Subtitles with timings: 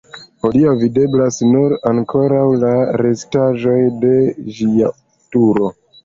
[0.43, 4.15] Hodiaŭ videblas nur ankoraŭ la restaĵoj de
[4.55, 4.89] ĝia
[5.37, 5.71] turo.